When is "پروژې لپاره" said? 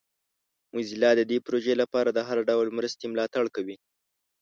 1.45-2.09